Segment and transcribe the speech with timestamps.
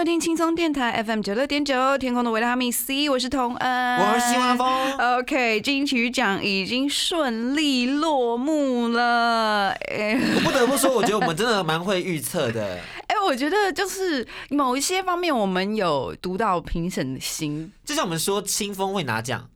[0.00, 4.92] 收听轻松电台 FM 九六点九，天空的维他命 C，我是童恩，我是希望峰。
[5.18, 9.68] OK，金曲奖已经顺利落幕了。
[9.90, 12.80] 哎、我不得不说，我觉得我们真的蛮会预测的。
[13.08, 17.70] 哎，我觉得就是某一些方面，我们有读到评审的心。
[17.84, 19.50] 就像我们说清风会拿奖，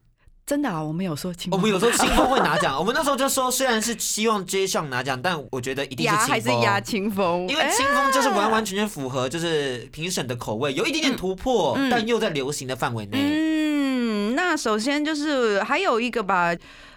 [0.47, 6.29] 真的啊，我们有说清我们有时候清风 会拿奖，我们那时候就说，虽然是希望 J 上拿奖，但我觉得一定是清风。
[6.29, 11.89] 还是压清风，因为清风就是完完全全符合就是评审的口味，有一点点突破，嗯。
[11.91, 13.19] 但又在流行的范围内。
[13.23, 16.55] 嗯，那首先就是还有一个吧，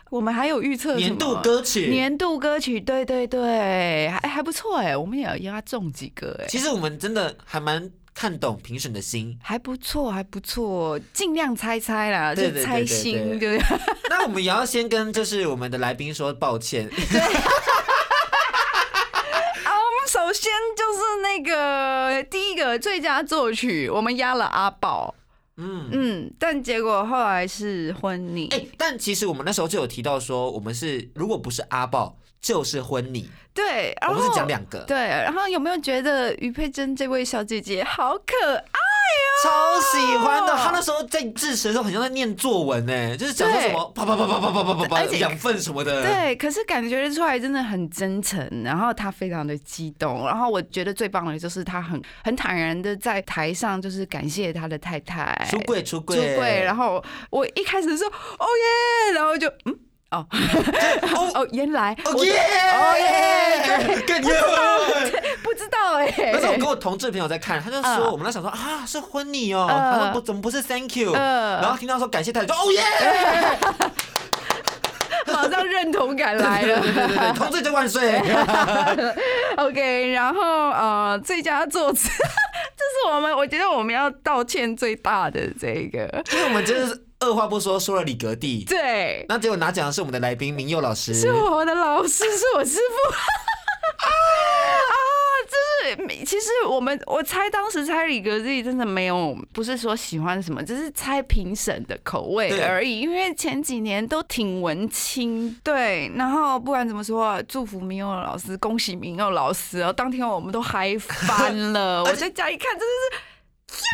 [0.09, 9.37] 我们还有预测年度歌曲，年度歌曲，对对对，还还不错哎，我们也要压中几个哎，其实我们真的还蛮看懂评审的心。
[9.43, 13.77] 还不错，还不错，尽量猜猜啦，就猜心，对对不对？
[14.09, 16.91] 那我们也要先跟就是我们的来宾说抱歉， 啊，
[19.69, 25.13] 我们首先就是那个第一个最佳作曲，我们压了阿宝，
[25.57, 25.87] 嗯。
[25.91, 38.79] 嗯，但结果后来是婚礼，哎、但其实我们那时候就有提到说，我们是如果不是阿豹，就是婚礼，对，然后我们是讲两个，对，然后有没有觉得于佩珍这位小姐姐好可爱？
[39.43, 40.55] 超喜欢的。
[40.55, 46.03] 她那时候在致辞的时候，很像在念作文呢，就是讲说什么啪啪啪啪啪啪啪啪养分什么的。
[46.03, 59.79] 对，可是感觉出来真的很真诚，然后她非常的激动，然后我觉得最棒的就是她很很坦然的在台上就是感谢她的太太出柜出出柜柜，然后我一开始说哦耶，然后就嗯
[60.11, 60.25] 哦。
[61.15, 61.31] 哦。
[61.41, 61.95] 哦原来。
[62.05, 62.39] 哦耶！
[62.73, 64.05] 哦耶！
[65.43, 68.11] 不知道哎、那时候我跟我同志朋友在看，他就说嗯。
[68.11, 69.93] 我们在想说啊是婚礼哦，嗯。
[69.93, 71.61] 他说不怎么不是 Thank you，嗯。
[71.61, 72.81] 然后听到说感谢太太，说哦耶，
[75.33, 76.79] 马上认同感来了。
[76.81, 78.21] 对对对对，同志就万岁。
[79.57, 93.13] OK，然后呃，最佳作词，这是我们我觉得我们要道歉最大的这个，因为我们真的是二话不说说了李格弟，对，那结果拿奖的是我们的来宾明佑老师，是我的老师， 是我师傅。
[93.97, 94.07] 啊，
[95.47, 95.57] 就
[96.05, 102.99] 是其实我们我猜当时猜李格弟真的没有，不是说喜欢什么，只是猜评审的口味而已。
[102.99, 106.11] 因为前几年都挺文青，对。
[106.15, 109.91] 然后不管怎么说，祝福明佑老师，恭喜明佑老师哦！
[109.91, 113.17] 当天我们都嗨翻了， 我在家一看，真的
[113.73, 113.87] 是呀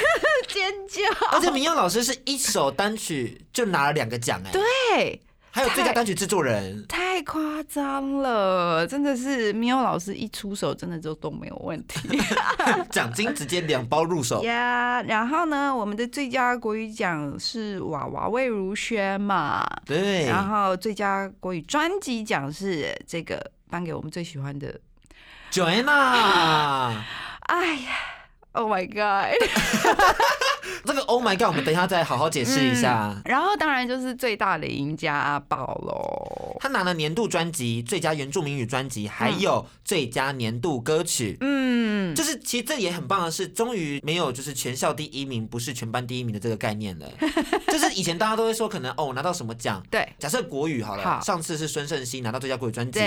[0.48, 1.26] 尖叫。
[1.32, 5.22] 而且明佑老师是一首单曲就拿了两个奖哎，对。
[5.50, 6.84] 还有最佳单曲制作人。
[6.86, 12.20] 太夸张了，真的是明耀老师一出手，真的就都没有问题
[12.92, 14.44] 奖金直接两包入手。
[14.44, 15.00] 呀。
[15.04, 24.78] 然后呢，我们的最佳国语奖是娃娃魏如萱嘛，对，然后最佳国语专辑奖是这个颁给我们最喜欢的
[25.50, 27.00] ，Joanna，
[27.48, 27.90] 哎呀
[28.56, 29.36] ，Oh my God！
[30.84, 33.12] 这个 Oh my God，我们等一下再好好解释一下。
[33.14, 36.56] 嗯然后当然就是最大的赢家阿宝喽。
[36.60, 41.36] 他拿了年度专辑、最佳原住民语专辑，还有最佳年度歌曲。
[41.40, 47.06] 嗯，就是其实这也很棒的是，终于没有就是全校第一名不是全班第一名的这个概念了。
[47.78, 53.00] 就是以前大家都会说可能哦拿到什么奖，对假设国语好了，好上次是孙盛希拿到最佳国语专辑，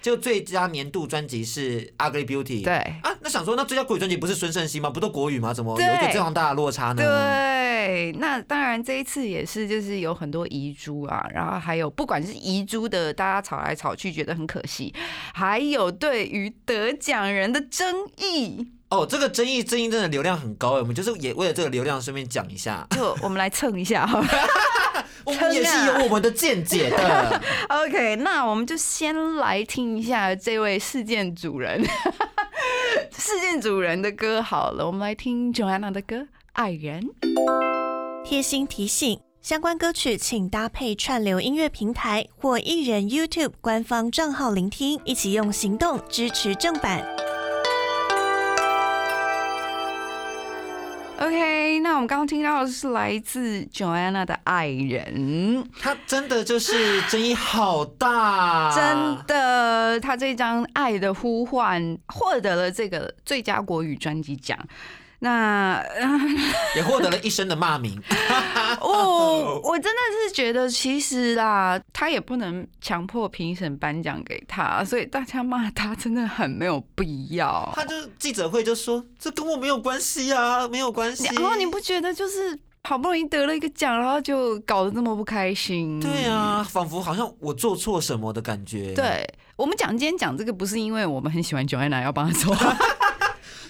[0.00, 2.62] 就最佳年度专辑是 Ugly Beauty。
[2.62, 4.90] 对啊，那想说那最佳国语专辑不是孙盛希吗？
[4.90, 5.52] 不都国语吗？
[5.52, 7.02] 怎么有一个这样大的落差呢？
[7.02, 7.04] 对，
[8.18, 14.94] 那当然这一次也是，就是有很多遗珠啊，然后还有不管是遗珠的，大家吵来吵去觉得很可惜，
[15.34, 24.28] 还有对于得奖人的争议，哦，这个争议争议真的流量很高哎，我们就是也为了这个流量顺便讲一下，就我们来蹭一下好了。
[25.24, 27.40] 我们也是有我们的见解的。
[27.70, 31.80] OK，那我们就先来听一下这位事件主人，
[33.16, 36.16] 事件主人的歌好了，我们来听 Joanna 的歌
[36.54, 37.00] 《爱人》。
[38.24, 47.04] 贴心提醒：相关歌曲请搭配串流音乐平台或艺人 YouTube 官方账号聆听，一起用行动支持正版。
[51.18, 64.56] OK，那我们刚刚听到的是来自 Joanna 的爱人，他真的就是争议好大， 真的，他这张《爱的呼唤》获得了这个最佳国语专辑奖。
[65.24, 65.80] 那
[66.74, 67.96] 也获得了一生的骂名。
[68.82, 77.72] 哦，我真的是觉得，其实啦，他也不能强迫评审颁奖给他，所以大家骂他真的很没有必要。
[77.72, 86.00] 他就记者会就说：“这跟我没有关系啊，没有关系。”然后你不觉得就是好不容易得了一个奖，然后就搞得这么不开心？
[86.00, 88.92] 对啊，仿佛好像我做错什么的感觉。
[88.94, 89.24] 对
[89.54, 92.52] 我们讲今天讲这个，不是因为我们很喜欢九安娜要帮他做。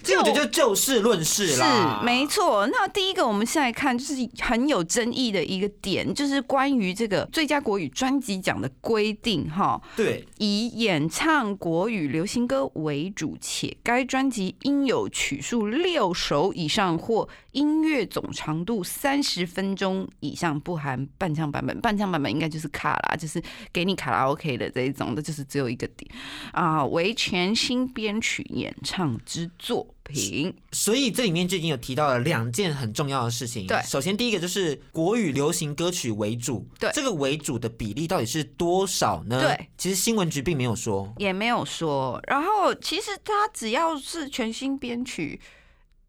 [0.03, 2.67] 这我觉得就就事论事啦，是没错。
[2.67, 21.81] 那第一个，我们现在看就是很有争议的一个点，就是关于这个最佳国语专辑奖的规定，哈，对，以演唱国语流行歌为主，且该专辑应有曲数六首以上或音乐总长度三十分钟以上，不含伴唱版本。
[21.81, 26.11] 伴唱版本应该就是卡拉，就是给你卡拉 OK 的这一种的，就是只有一个点
[26.53, 29.87] 啊，为全新编曲演唱之作。
[30.05, 33.69] 品，所以这里面就已经有提到了两件很重要的事情。
[33.69, 39.41] 对，首先第一个就是国语流行歌曲为主，对，这个为主的比例到底是多少呢？
[39.41, 42.21] 对，其实新闻局并没有说，也没有说。
[42.27, 45.41] 然后其实它只要是全新编曲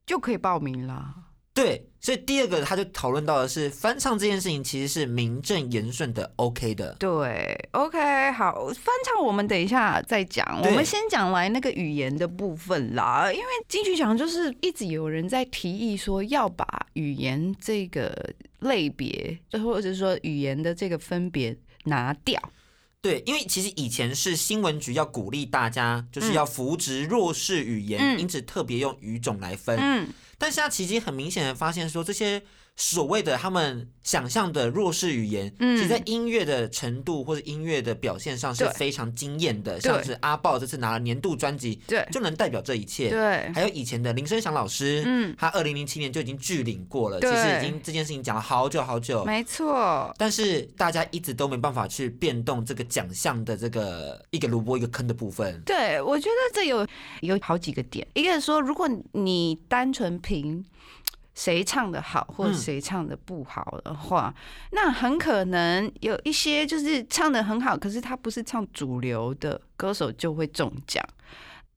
[0.07, 1.13] 就可以报名了。
[1.53, 6.95] 对，所以第二个他就讨论到的是翻唱这件事情其实是名正言顺的，OK 的。
[6.99, 13.31] 对，OK，好，翻唱我们等一下再讲，我们先讲来那个语言的部分啦。
[13.31, 22.41] 因为金曲奖就是一直有人在提议说要把语言这个类别，或者是说语言的这个分别拿掉。
[22.99, 29.77] 对，因为其实以前是新闻局要鼓励大家，就是要扶植弱势语言，因此特别用语种来分。
[29.77, 30.07] 嗯。
[30.43, 32.43] 但现在其实很明显的发现，说这些
[32.75, 39.79] 所谓的他们想象的弱势语言，嗯其实在音乐的程度或者音乐的表现上是非常惊艳的。
[39.79, 43.09] 像是阿豹这次拿了年度专辑，对，就能代表这一切。
[43.09, 49.23] 对，还有以前的林声祥老师，嗯，他二零零七年就已经拒领过了，其实已经这件事情讲了好久好久。
[49.23, 50.11] 没错。
[50.17, 55.61] 但是大家一直都没办法去变动这个奖项的这个一个萝卜一个坑的部分。
[55.61, 56.85] 对，我觉得这有
[57.21, 60.65] 有好几个点，一个是说，如果你单纯凭评
[61.35, 64.33] 谁唱的好，或者谁唱的不好的话，
[64.71, 71.03] 那很可能有一些就是唱的很好，可是他不是唱主流的歌手就会中奖。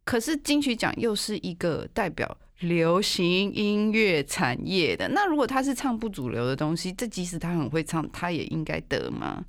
[0.05, 9.43] 可是金曲奖又是一个代表流行音乐产业的，那如果他是唱不主流的东西，这即使他很会唱，他也应该得吗？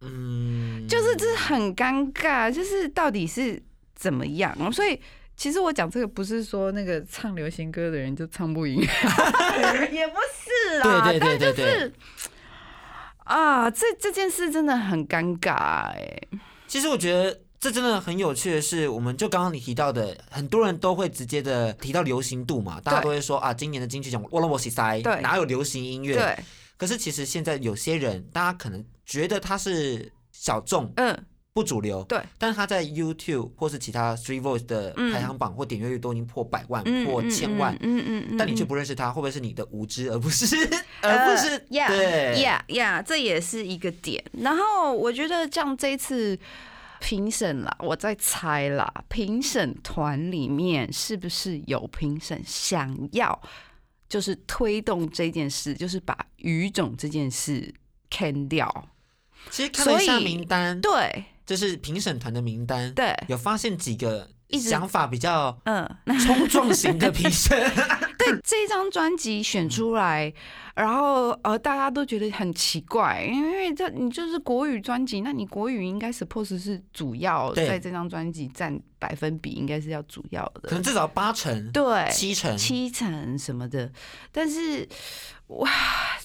[0.00, 3.62] 嗯，就是这很尴尬，就是到底是
[3.94, 4.72] 怎么样？
[4.72, 4.98] 所以。
[5.36, 8.80] 其实我讲这个不是说那个唱流行歌的人就唱不赢，
[9.92, 11.92] 也不是啦，对对对对对。
[13.24, 16.18] 啊，这这件事真的很尴尬哎。
[16.66, 26.14] 其实我觉得这真的很有趣的是，我们就刚刚你提到的，很多人都会直接的提到流行度嘛，大家都会说啊，今年的金曲奖我了我西塞，哪有流行音乐？
[26.16, 26.38] 对。
[26.78, 31.26] 可是其实现在有些人，大家可能觉得他是小众，嗯。
[31.56, 40.54] 不主流，对，但是他在 YouTube 或是其他 Street Voice 的排行榜或点阅率都已经破百万、破千万，嗯嗯嗯，但你却不认识他，会不会是你的无知，而不是，
[41.00, 44.22] 而不是？yeah yeah，这也是一个点。
[44.32, 46.38] 然后我觉得像这一次
[47.00, 53.40] 评审啦，我在猜啦，评审团里面是不是有评审想要
[54.10, 57.72] 就是推动这件事，就是把语种这件事
[58.10, 58.90] can 掉？
[59.50, 61.24] 其实看了一下名单，对。
[61.46, 64.28] 这是评审团的名单，对，有发现几个
[64.60, 65.88] 想法比较嗯
[66.18, 67.56] 冲撞型的评审。
[68.18, 70.32] 对，这张专辑选出来，
[70.74, 83.92] 然后呃，大家都觉得很奇怪，因为这你就是国语专辑，那你国语应该 suppose 是主要在这张专辑占百分比，应该是要主要的，可能至少八成，对，七成，七成什么的。
[84.32, 84.88] 但是
[85.46, 85.70] 哇，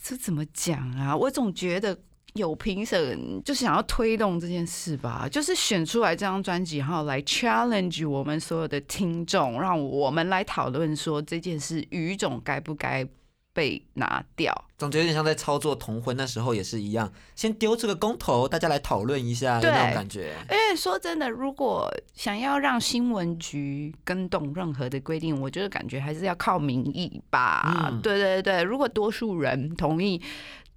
[0.01, 1.15] 这怎么讲啊？
[1.15, 1.95] 我总觉得。
[2.33, 13.05] 有评审就想要推动这件事吧，就是选出来这张专辑，然后来 challenge 我们所有的听众，让我们来讨论说这件事语种该不该
[13.51, 14.53] 被拿掉。
[14.77, 20.33] 总觉得有点像在操作同婚那时候也是一样，先丢这个公投，大家来讨论一下那种感觉。
[20.50, 28.00] 因为说真的，如果想要让新闻局跟动任何的规定，我觉得感觉还是要靠民意吧。
[28.01, 30.21] 对对对，如果多数人同意。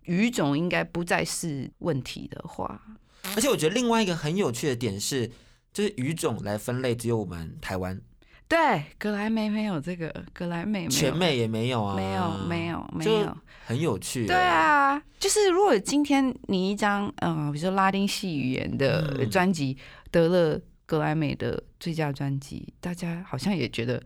[0.05, 2.81] 语种应该不再是问题的话，
[3.35, 5.31] 而且我觉得另外一个很有趣的点是，
[5.73, 8.01] 就是语种来分类只有我们台湾，
[8.47, 13.37] 对对，格莱美没有这个，格莱美全美也没有啊，没有没有没有。
[13.67, 14.27] 很有趣。
[14.27, 19.31] 对，啊，就是如果今天你一张嗯、呃比如说拉丁系语言的嗯。
[19.31, 19.77] 专辑
[20.11, 24.03] 得了格莱美的最佳专辑，大家好像也觉得哦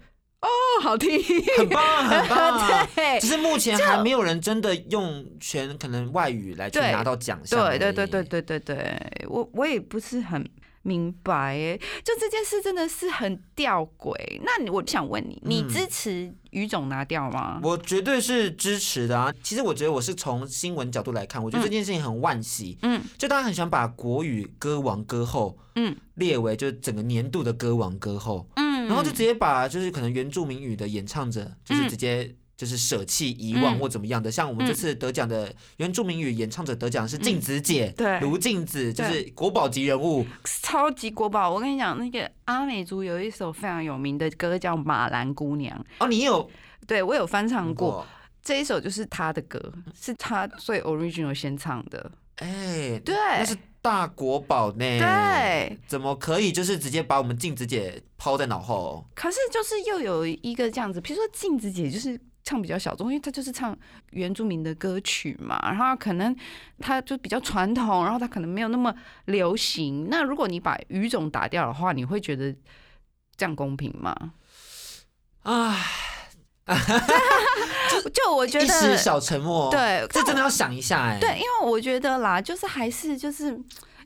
[0.80, 1.20] 好听，
[1.58, 2.88] 很棒 很棒。
[2.94, 7.58] 对只是目前还没有人真的用全可能外语来去拿到奖项。
[7.68, 10.48] 对对对对对对对，我我也不是很
[10.82, 14.14] 明白哎，就这件事真的是很吊诡。
[14.42, 17.60] 那你我想问你，你嗯支持语种拿掉吗？
[17.62, 19.32] 我绝对是支持的啊！
[19.42, 22.78] 其实我觉得我是从新闻角度来看，我觉得这件事情很惋惜。
[22.82, 34.32] 嗯就大家很喜欢把国语歌王歌后嗯列为就是整个年度的歌王歌后，嗯然后就直接把就是可能原住民语的演唱者，就是嗯直接就是舍弃遗忘嗯或怎么样的。
[34.32, 40.26] 像我们这次得奖的原住民语演唱者得奖是静子姐，对卢静子，就是国宝级人物。
[40.44, 41.50] 超级国宝。
[41.50, 46.50] 我跟你讲，那个阿美族有一首非常有名的歌叫《马兰姑娘》，哦，你有
[46.86, 47.92] 对我有翻唱过。
[47.92, 48.06] 过？
[48.40, 49.60] 这一首就是他的歌，
[49.94, 52.10] 是他最 original 先唱的。
[52.36, 53.54] 哎，对那是
[53.88, 54.78] 大国宝呢。
[54.78, 59.06] 对，怎么可以就是直接把我们静子姐抛在脑后？
[59.14, 63.74] 可是就是又有一个这样子，比如说镜子姐就是唱比较小众，因为她就是唱
[64.10, 66.36] 原住民的歌曲嘛，然后可能
[66.80, 70.08] 她就比较传统，然后她可能没有那么流行。
[70.10, 72.54] 那如果你把语种打掉的话，你会觉得
[73.36, 74.34] 这样公平吗？
[75.44, 76.17] 唉，
[78.12, 81.18] 就我觉一时得，小沉默。，对，这真的要想一下哎。
[81.20, 83.58] 对，因为我觉得啦，就是还是就是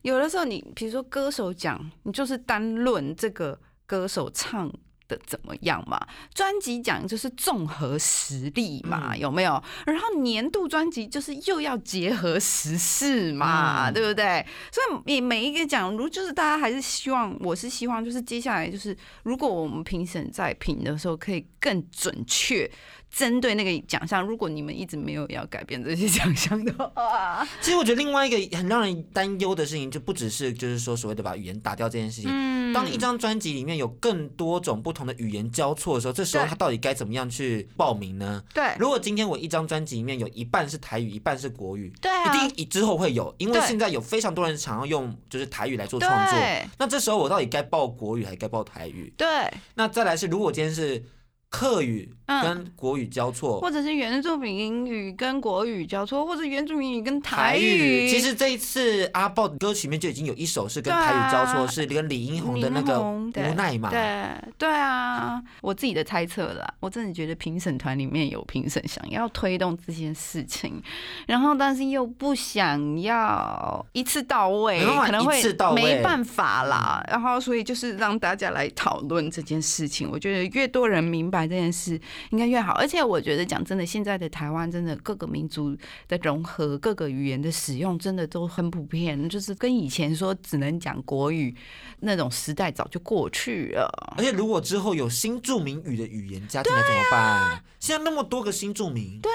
[0.02, 4.73] 有的时候你比如说歌手讲，你就是单论这个歌手唱
[5.16, 6.00] 的怎么样嘛，
[6.35, 9.62] 专辑奖就是综合实力嘛，嗯有没有？
[9.87, 14.45] 然后年度专辑就是又要结合时事嘛，嗯对不对？
[14.71, 22.71] 所以每每一个奖，如就是大家还是希望，我是希望就是接下来就是，如果我们评审在评的时候可以更准确。
[23.14, 32.31] 针对那个奖项，如果你们一直没有要改变这些奖项的话，其实我觉得另外一个很让人担忧的事情，就不只是就是说所谓的把语言打掉这件事情。
[32.33, 38.42] 嗯当一张专辑里面有更多种不同的语言交错的时候，这时候对他到底该怎么样去报名呢？
[38.54, 46.38] 对如果今天我一张专辑里面有一半是台语，一半是国语，对啊，一定之后会有，因为现在有非常多人想要用就是台语来做创作。
[46.38, 49.12] 对那这时候我到底该报国语还是该报台语？
[49.19, 49.28] 对，
[49.75, 51.04] 那再来是，如果今天是
[51.52, 58.09] 客语嗯跟国语交错，或者是原住民语跟国语交错，或者原住民语跟台语。
[58.09, 63.90] 其实这一次阿豹的歌曲里面就已经有一首是跟台语交错，是跟李英宏的那个无奈嘛。
[63.90, 70.82] 对对啊，我自己的猜测啦，我真的觉得评审团里面有评审想要推动这件事情，
[71.26, 75.42] 然后但是又不想要一次到位，可能会
[75.75, 77.04] 没办法啦。
[77.09, 82.72] 然后所以就是让大家来讨论这件事情，我觉得越多人明白这件事，应该越好。
[82.75, 85.76] 而且我觉得讲真的，现在的台湾真的各个民族
[86.08, 91.54] 的融合、各个语言的使用，真的都很普遍，就是跟以前说只能讲国语
[92.00, 94.14] 那种时代早就过去了。
[94.16, 97.64] 而且如果之后有新著名语的语言家进来怎么办？
[97.78, 99.30] 现在那么多个新著名，对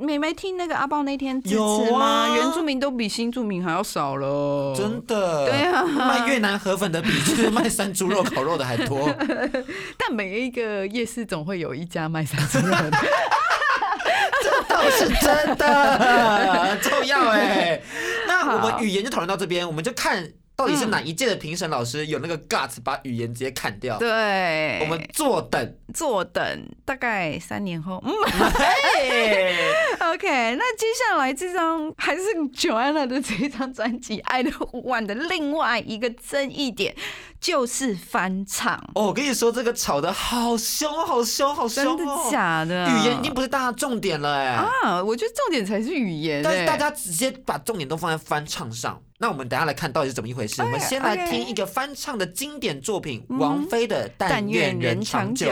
[0.00, 2.04] 你没听那个阿豹那天有吗？
[2.04, 9.08] 啊原住民都比新住民还要少了，真的，对啊卖越南河粉的比就是卖山猪肉、烤肉的还多。
[9.98, 12.90] 但每一个夜市总会有一家卖山猪肉的。
[14.68, 17.80] 倒是真的很重要哎。
[18.26, 20.26] 那我们好语言就讨论到这边，我们就看
[20.60, 23.98] 到底是哪一届的评审老师有那个 guts 把语言直接砍掉。
[23.98, 25.74] 对，我们坐等。
[25.92, 28.12] 坐等大概三年后，嗯
[28.52, 29.56] 嘿，
[30.12, 30.54] OK。
[30.54, 32.22] 那接下来这张还是
[32.54, 36.94] Joanna 的这张专辑《爱的呼唤》的另外一个争议点
[37.40, 42.28] 就是翻唱，哦，我跟你说，这个吵得好凶，好凶，好凶真的哦！
[42.30, 42.86] 假的？
[42.86, 44.46] 语言已经不是大家重点了哎。
[44.48, 50.60] 啊，我觉得重点才是语言欸，但是大家直接把重点都放在翻唱上，那我们等下来看到底是怎么一回事。
[50.60, 55.48] 我们先来听一个翻唱的经典作品，嗯王菲的《但但愿愿人长久》。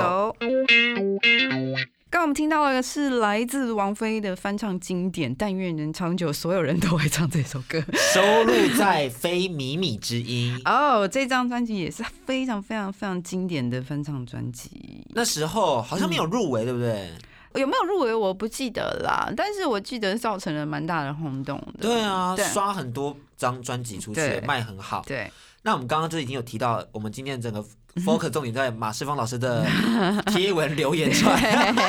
[2.08, 2.10] 久。
[2.10, 7.82] 刚刚我们听到的是来自王菲的翻唱经典《但愿人长久》，所有人都会唱这首歌。
[7.92, 10.58] 收录在《非靡靡之音》。
[10.68, 15.06] 哦，这张专辑也是非常非常非常经典的翻唱专辑。
[15.10, 17.12] 那时候好像没有入围，对不对？
[17.54, 21.80] 有没有入围我不记得啦，但是我记得造成了蛮大的轰动的。
[21.80, 25.02] 对啊，对刷很多张专辑出去，卖很好。
[25.06, 25.30] 对，
[25.62, 27.64] 那我们刚刚就已经有提到，我们今天整个
[28.04, 29.64] focus 重点在马世芳老师的
[30.32, 31.40] 贴文留言串，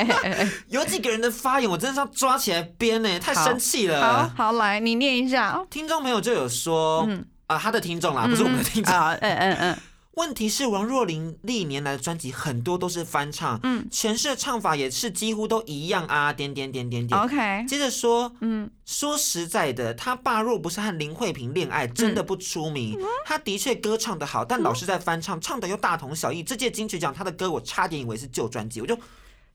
[0.68, 4.32] 有几个人的发言我真的是要抓起来编呢，太生气好了。
[4.36, 5.60] 好来，你念一下。
[5.70, 9.78] 听众朋友就有说，嗯啊，他的听众啦，不是我们的听众，啊，嗯嗯嗯，
[10.12, 17.18] 问题是王若琳历年来的专辑很多都是翻唱，嗯，诠释的唱法也是几乎都一样啊，点点点点点。
[17.18, 22.98] OK，接着说，嗯，说实在的，他爸若不是和林慧萍恋爱，真的不出名。
[22.98, 26.42] 嗯他的确歌唱的好，但老是在翻唱，唱的又大同小异。
[26.42, 28.98] 这届金曲奖他的歌，我差点以为是旧专辑，我就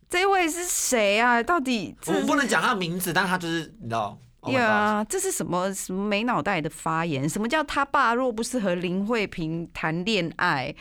[0.09, 1.43] 这位是谁啊？
[1.43, 4.17] 到底我们不能讲他名字，但他就是你知道。
[4.45, 7.27] Oh 呀这是什么什么没脑袋的发言？
[7.27, 10.73] 什么叫他爸若不是和林慧萍谈恋爱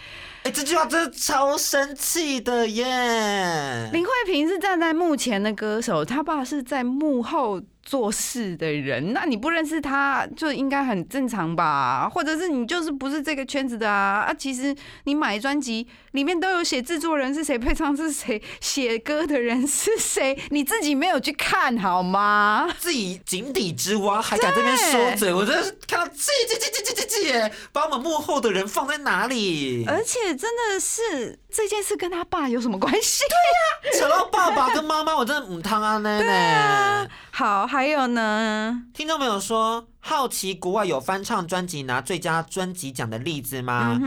[0.42, 3.88] 哎、这句话真的超生气的耶！
[3.92, 9.12] 林慧萍是站在幕前的歌手，他爸是在幕后做事的人。
[9.12, 12.08] 那你不认识他，就应该很正常吧？
[12.08, 14.24] 或者是你就是不是这个圈子的啊？
[14.28, 14.74] 啊，其实
[15.04, 22.68] 你买专辑里面都有写制作人是谁，配唱是谁，写歌的人是谁，你自己没有去看好吗？
[22.78, 27.52] 自己井底之蛙还敢这边说嘴，我真的是看到气气气气气气气耶！
[27.72, 29.84] 把我们幕后的人放在哪里？
[29.86, 33.22] 而且真的是这件事跟他爸有什么关系？
[33.30, 37.08] 对呀扯到爸爸跟妈妈，我真的唔汤啊 奶奶。
[37.30, 38.82] 好，还有呢？
[38.92, 43.98] 听众朋友说，好奇国外有翻唱专辑拿最佳专辑奖的例子吗？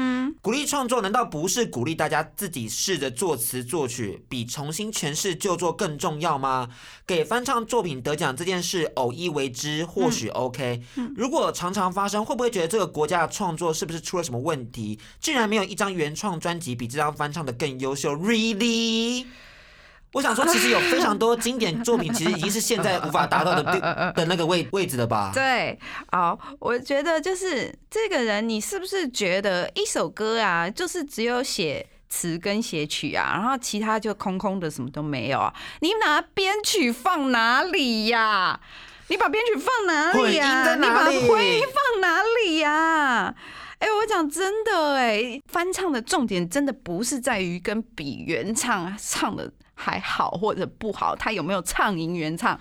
[0.43, 6.69] 鼓励创作难道不是鼓励大家自己试着作词作曲，比重新诠释旧作更重要吗？
[7.07, 10.83] 给翻唱作品得奖这件事偶一为之或许 OK，、
[11.15, 14.99] 如果常常发生，会不会觉得这个国家的创作是不是出了什么问题？
[15.19, 19.25] 竟然没有一张原创专辑比这张翻唱的更优秀？Really？
[20.13, 23.79] 我想说， 其实有非常多经典作品，其实已经是现在无法达到的地
[24.15, 25.31] 的那个位位置了吧？
[25.33, 25.77] 对，
[26.11, 35.53] 好，我觉得就是这个人，你是不是觉得一首歌啊，就是只有写词跟写曲啊，然后其他就空空的，什么都没有啊？
[35.81, 38.59] 你拿编曲放哪里呀、
[39.09, 43.35] 你把编曲放哪里呀、你把哪里混音放哪里呀、
[43.79, 52.59] 哎、我讲真的、哎，翻唱的重点真的不是在于跟比原唱唱的还好或者不好，他有没有唱赢原唱。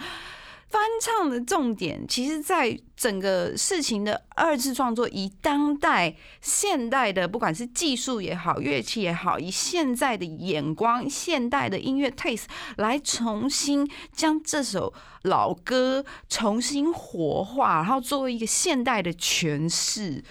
[0.69, 12.47] 翻唱的重点，其实在整个事情的二次创作，以当代现代的，不管是技术也好，乐器也好，以现在的眼光、现代的音乐 taste
[12.79, 20.25] 来重新将这首老歌重新活化，然后作为一个现代的诠释。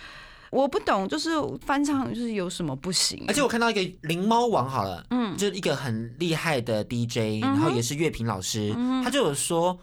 [0.55, 1.29] 我不懂，就是
[1.65, 3.25] 翻唱就是有什么不行？
[3.27, 9.77] 而且我看到一个灵猫王好了，嗯，就是一个很厉害的 DJ，、然后也是乐评老师，他就有说。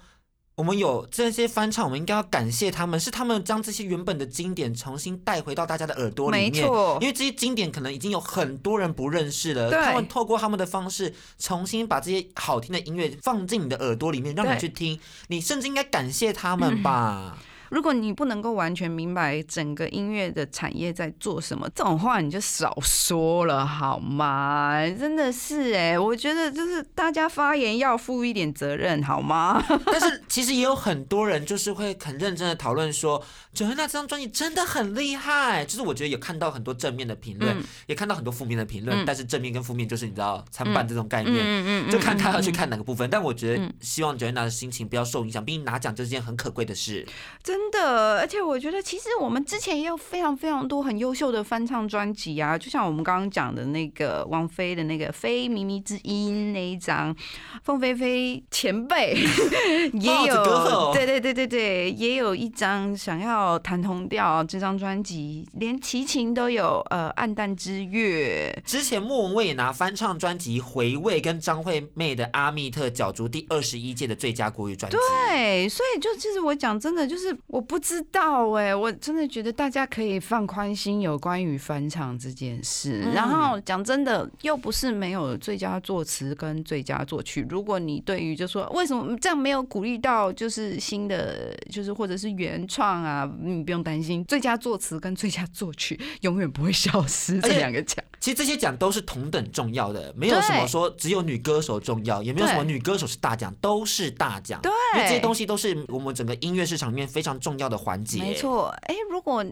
[0.54, 6.52] 我们有这些翻唱，我们应该要感谢他们，是他们将这些原本的经典重新带回到大家的耳朵里面。
[6.52, 15.00] 没错因为这些经典可能已经有很多人不认识了，他们透过他们的方式，重新把这些好听的音乐放进你的耳朵里面，让你去听。
[15.28, 17.38] 你甚至应该感谢他们吧。
[17.72, 24.86] 如果你不能够完全明白整个音乐的产业在做什么，这种话你就少说了好吗？
[24.98, 29.64] 真的是哎、我觉得就是大家发言要负一点责任好吗？
[29.86, 35.64] 但是其实也有很多人就是会很认真的讨论说，九恩娜这张专辑真的很厉害。
[35.64, 41.34] 就是我觉得有看到很多正面的评论，嗯也看到很多负面的评论，嗯但是正面跟负面就是你知道参半这种概念。
[41.42, 47.06] 嗯就看他要去看哪个部分，但我觉得嗯希望九恩娜的心情不要受影响，毕竟拿奖就是件很可贵的事。
[47.42, 57.14] 真的，而且我觉得其实我们之前也有非常非常多很优秀的翻唱专辑啊，就像我们刚刚讲的那个王菲的那个《非靡靡之音》那一张，
[57.62, 59.14] 凤飞飞前辈
[59.94, 68.54] 也有，对对对对对，也有一张想要弹同调这张专辑，连齐秦都有呃《暗淡之月》。
[68.70, 74.96] 之前莫文蔚也拿翻唱专辑《回味》跟张惠妹的《阿密特》角逐第二十一届的最佳国语专辑。
[74.96, 83.02] 对，所以就其实我讲真的，就是我不知道哎、我真的觉得大家可以放宽心有关于翻唱这件事。
[83.04, 87.46] 嗯然后讲真的，又不是没有最佳作词跟最佳作曲。
[87.50, 98.02] 如果你对于就说为什么这样没有鼓励到就是新的就是或者是原创啊，你不用担心，最佳作词跟最佳作曲 永远不会消失这两个奖。
[98.22, 104.60] 其实这些奖都是同等重要的，没有什么说只有女歌手重要，也没有什么女歌手是大奖，都是大奖。
[104.62, 108.20] 对因为这些东西都是我们整个音乐市场里面非常重要的环节。
[108.20, 109.44] 没，错，哎、如果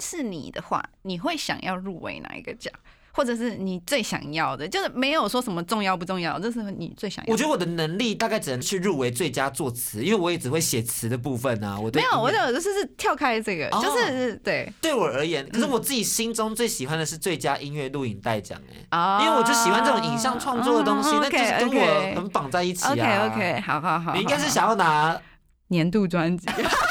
[0.00, 2.74] 是你的话，你会想要入围哪一个奖？
[3.18, 7.32] 或者是你最想要的，就是没有说什么重要不重要，这是你最想要的。
[7.32, 11.76] 我觉得我的能力大概只能去入围最佳作词，因为我也只会写词的部分啊。
[11.76, 18.86] 我对没有，我就是是跳开这个，哦就是对对我而言，可是我自己心中最喜欢的是最佳音乐录影带奖哎。
[18.96, 22.92] 啊因为我就喜欢这种影像创作的东西，嗯那就是跟我很绑在一起啊。
[22.92, 25.20] OK OK，好好好，好你应该是想要拿，
[25.66, 26.46] 年度专辑，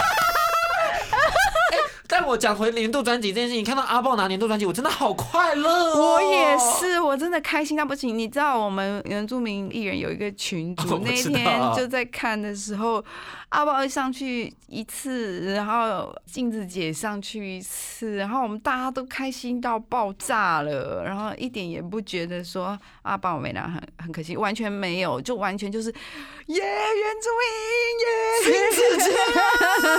[2.08, 6.14] 但我讲回年度专辑这件事情，看到阿豹拿年度专辑，我真的好快乐、哦。
[6.14, 8.18] 我也，是，我真的开心到不行。
[8.18, 13.04] 你知道我们原住民艺人有一个群组， 我那天就在看的时候，
[13.50, 28.68] 阿豹一上去一次，然后镜子姐上去一次，然后我们大家都开心到爆炸了，然后一点也不觉得说阿豹没拿很很可惜，完全没有，就完全就是耶原住民耶，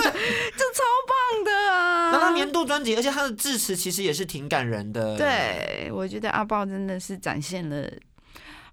[0.55, 2.11] 这超棒的啊！
[2.11, 7.89] 那他年度专辑，而且他的致辞其实也是挺感人的。，对，我觉得阿豹真的是展现了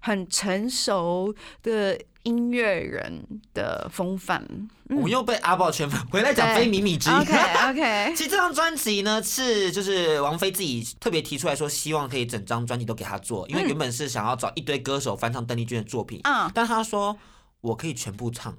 [0.01, 1.33] 很成熟
[1.63, 4.45] 的音乐人的风范。
[4.89, 7.15] 我们又被阿豹圈粉，回来讲对非米米之音。
[7.17, 7.33] OK
[7.69, 17.17] OK， 其实这张专辑呢，是就是王菲自己特别提出来说，希望可以整张专辑都给他做，因为嗯原本是想要找一堆歌手翻唱邓丽君的作品，嗯，但他说
[17.59, 18.55] 我可以全部唱。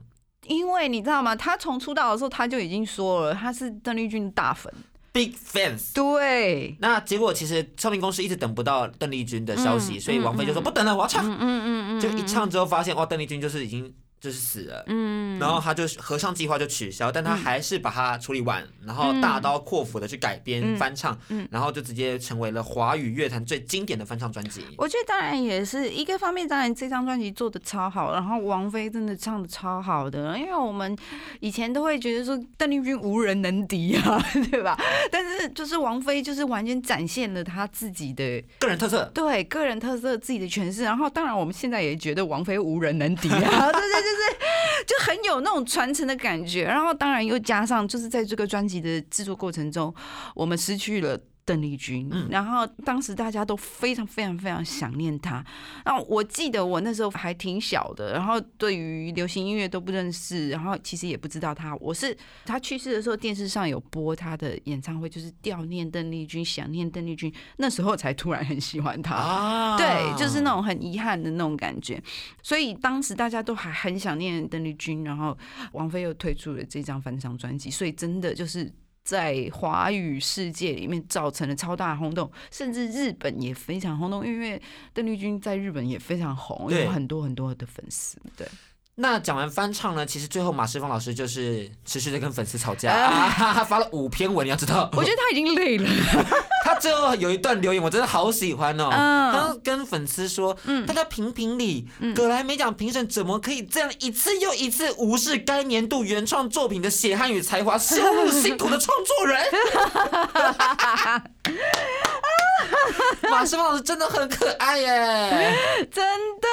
[0.46, 1.35] 因为你知道吗？
[1.35, 4.72] 他从出道的时候他就已经说了，他是邓丽君的大粉。
[5.19, 5.93] Big fans。
[5.93, 11.29] 对，那结果其实唱片公司一直等不到邓丽君的消息，嗯所以王菲就说嗯不等了，我要唱。
[11.29, 14.85] 嗯嗯嗯嗯，就一唱之后发现哇，邓丽君就是已经就是死了。
[14.87, 24.65] 嗯，然后他就合唱计划就取消，但他还是把它处理完，然后大刀阔斧的去改编、嗯翻唱，嗯然后就直接成为了华语乐坛最经典的翻唱专辑。
[24.77, 30.97] 我觉得当然也是一个方面，当然这张专辑做的超好，然后王菲真的唱的超好的，因为我们
[31.41, 34.79] 以前都会觉得说邓丽君无人能敌啊， 对吧？
[35.11, 49.94] 但是就是王菲就是完全展现了她自己的个人特色，对个人特色自己的诠释，然后当然我们现在也觉得王菲无人能敌啊，对 对，就是就很有那种传承的感觉，然后当然又加上就是在这个专辑的制作过程中，
[50.35, 51.18] 我们失去了。
[51.49, 55.43] 邓丽君，嗯然后当时大家都非常非常非常想念她。
[55.83, 61.75] 然后我记得我那时候还挺小的，然后对于流行音乐都不认识，然后其实也不知道她。
[61.77, 69.15] 我是她去世的时候，电视上有播她的演唱会，就是悼念邓丽君，想念邓丽君，那时候才突然很喜欢她。
[69.17, 71.99] 啊对，就是那种很遗憾的那种感觉，
[72.43, 75.35] 所以当时大家都还很想念邓丽君，然后
[75.73, 78.71] 王菲又推出了这张翻唱专辑，所以真的就是。
[79.09, 84.61] 在华语世界里面造成了超大轰动，甚至日本也非常轰动，因为
[84.92, 88.21] 邓丽君在日本也非常红，有很多很多的粉丝。
[88.37, 88.47] 对，
[89.01, 95.89] 那讲完翻唱呢，其实最后马世芳老师就是持续在跟粉丝吵架，啊啊、 他发了五篇文，你要知道，我觉得他已经累了。
[96.67, 98.91] 他最后有一段留言，我真的好喜欢哦。
[98.93, 100.57] 嗯他跟粉丝说，
[100.87, 109.45] 大家评评理，葛莱美奖评审怎么可以这样一次又一次无视该年度原创作品的血汗与才华，羞辱辛苦的创作人？
[113.31, 115.55] 马世芳老师真的很可爱耶！
[115.90, 116.05] 真
[116.40, 116.49] 的，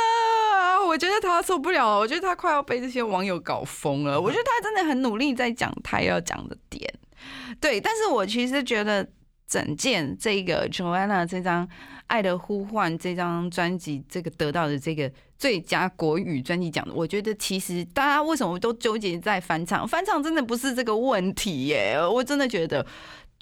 [0.87, 4.19] 我觉得他受不了了，我觉得他快要被这些网友搞疯了。
[4.21, 6.91] 我觉得他真的很努力在讲他要讲的点，
[7.59, 7.79] 对。
[7.81, 9.07] 但是我其实觉得
[9.47, 11.67] 整件这个 Joanna 这张
[12.07, 19.87] 《爱的呼唤》这张专辑，这个得到的这个最佳国语专辑奖的，我觉得其实大家为什么都纠结在翻唱？
[19.87, 22.85] 翻唱真的不是这个问题耶，我真的觉得。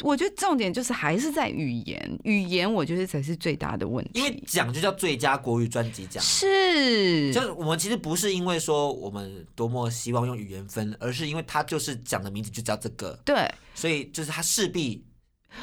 [0.02, 4.12] 我觉得重点就是还是在语言，语言我觉得才是最大的问题。
[4.16, 6.22] 因为奖就叫最佳国语专辑奖。
[6.24, 15.06] 是，就是我们其实不是因为说我们多么希望用语言分，而是因为它就是奖的名字就叫这个，对，所以就是它势必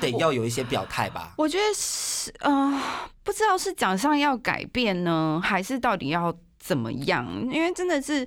[0.00, 1.34] 得要有一些表态吧。
[1.36, 2.80] 我觉得是，呃，
[3.24, 7.26] 不知道是奖项要改变呢，还是到底要怎么样？
[7.50, 8.26] 因为真的是，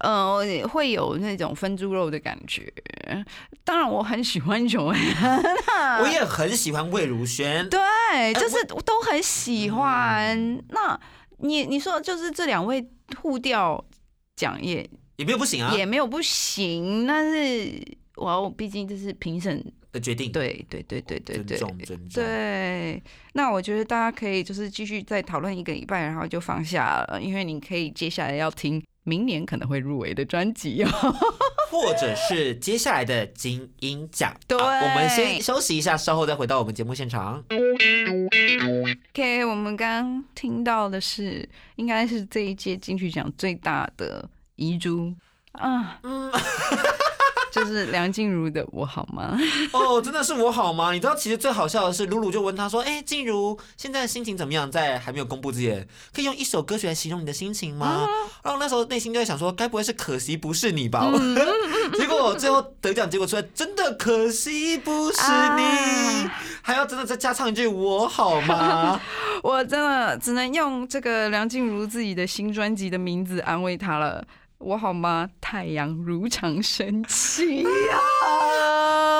[0.00, 0.38] 呃，
[0.68, 2.72] 会有那种分猪肉的感觉。
[3.64, 4.96] 当然，我很喜欢九安，
[6.02, 7.80] 我也很喜欢魏如萱，对，
[8.34, 10.38] 就是都很喜欢。
[10.38, 11.00] 嗯那
[11.38, 12.86] 你你说，就是这两位
[13.22, 13.82] 互调
[14.36, 17.72] 奖也也没有不行啊也没有不行，但是
[18.16, 20.30] 我毕竟这是评审的决定。
[20.32, 22.22] 对对对对对对尊重尊重。
[22.22, 23.02] 对，
[23.34, 30.88] 那我觉得大家可以就是继续再讨论一个礼拜，然后就放下了，因为你可以接下来要听明年可能会入围的专辑哦。
[31.70, 34.36] 或者是接下来的金鹰奖。
[34.48, 37.42] 对好我们先休息一下，稍后再回到我们节目现场。
[39.12, 45.14] OK，我们刚刚听到的是，应该是这一届金曲奖最大的遗珠
[45.52, 46.32] 啊，嗯，
[47.52, 49.36] 就是梁静茹的《我好吗》。
[49.72, 50.92] 哦，真的是我好吗？
[50.92, 54.70] 你知道，其实最好笑的是，露露就问他说：“哎、静茹，现在心情怎么样？
[54.70, 58.06] 在还没有公布之前，可以用一首歌曲来形容你的心情吗？”
[58.44, 61.10] 然后那时候内心就在想说，该不会是可惜不是你吧？
[61.98, 65.20] 结果最后得奖结果出来，真的可惜不是
[65.56, 69.00] 你，啊还要真的再加唱一句“我好吗
[69.42, 74.24] 我真的只能用这个梁静茹自己的新专辑的名字安慰她了。
[74.60, 75.30] 我好吗？
[75.40, 77.96] 太阳如常升起啊、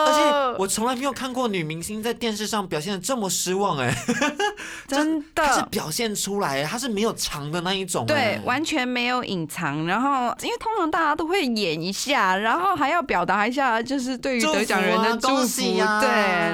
[0.07, 0.21] 而且
[0.59, 3.95] 我从来没有看过女明星在电视上表现的这么失望哎、
[4.89, 5.61] 真她是。
[5.71, 16.09] 表现出来，她是没有藏的那一种、对哎，完全没有隐藏，然后因为通常大家都会演一下，然后还要表达一下，就是对于得奖人的祝恭福，喜呀对，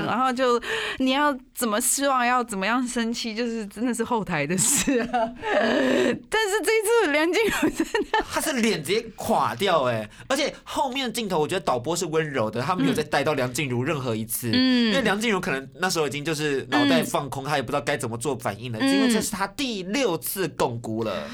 [0.06, 0.60] 然后就
[0.98, 5.08] 你要怎么失望，要怎么样生气，就是真的是后台的事啊。
[5.10, 14.88] 但是这一次梁静茹真的 她是脸直接垮掉哎、而且后面镜头我觉得导播是温柔的，他没有再带到梁静茹任何一次，嗯。
[14.88, 18.88] 因为梁静茹可能那时候已经就是脑袋放空，她也不知道该怎么做反应了，嗯。
[18.88, 21.28] 因为这是她第六次共估了。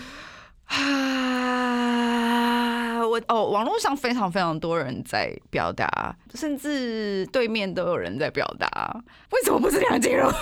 [0.66, 0.78] 啊，
[3.06, 8.68] 我哦，网络上非常非常多人在表达，甚至对面都有人在表达，
[9.30, 10.26] 为什么不是梁静茹？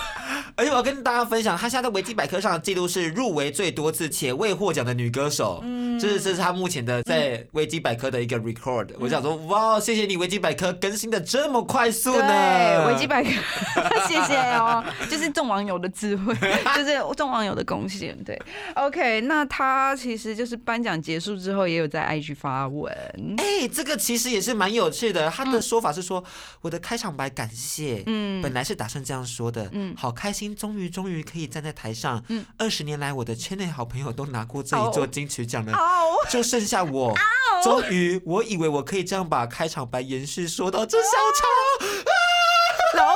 [0.56, 5.61] 而且我要跟大家分享，她现在在维基百科上的记录是入围最多次且未获奖的女歌手。
[5.62, 8.88] 嗯，这是这是她目前的在维基百科的一个 record。
[8.98, 12.26] 我想说，哇，谢谢你维基百科更新的这么快速呢。
[12.26, 13.30] 对，维基百科，
[14.06, 16.35] 谢谢哦，就是众网友的智慧，
[16.76, 18.16] 就是众网友的贡献。
[18.24, 18.38] 对
[18.74, 22.92] ，OK，那他其实就是颁奖结束之后，也有在 IG 发文。
[23.38, 25.28] 哎、这个其实也是蛮有趣的。
[25.30, 26.22] 他的说法是说，
[26.61, 37.14] 我的开场白感谢，嗯本来是打算这样说的，嗯好开心，终于终于可以站在台上，嗯二十年来我的圈内好朋友都拿过这一座金曲奖了，哦，就剩下我，
[37.64, 43.14] 终于，我以为我可以这样把开场白延续说到这小超， 然后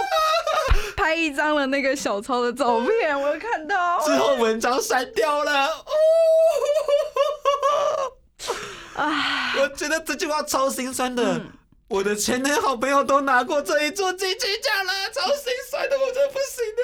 [0.96, 4.00] 拍一张了那个小超的照片，我有看到。
[4.04, 5.92] 之后文章删掉了，哦。
[8.96, 11.34] 啊，我觉得这句话超心酸的。
[11.34, 11.52] 嗯
[11.86, 16.82] 我的前男好朋友都拿过这一座金曲奖了，超心酸的，我真的不行的。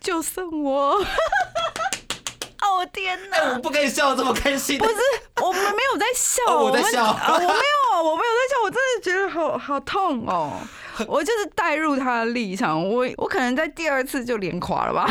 [0.00, 0.96] 就剩我。
[2.62, 3.58] 哦天哎，我！
[3.58, 4.78] 不可以笑得这么开心。
[4.78, 4.94] 不是，
[5.42, 7.50] 我们没有在笑，哦我在笑啊我没有，
[8.02, 10.60] 我没有在笑，我真的觉得好好痛哦。
[11.08, 15.06] 我就是带入他的立场，我我可能在第二次就连垮了吧。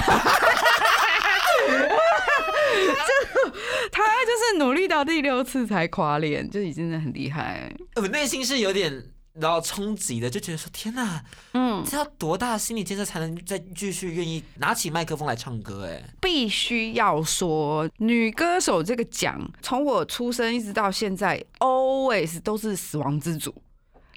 [1.68, 3.52] 就
[3.92, 7.70] 他就是努力到第六次才垮脸，就已经很厉害。
[7.96, 9.04] 我内心是有点
[9.34, 15.86] 然后冲击的，就觉得说天哪，嗯，这要多大的心理建设才能再继续愿意拿起麦克风来唱歌？
[15.86, 23.54] 哎，必须要说，女歌手这个奖，从我出生一直到现在，always 都是死亡之组，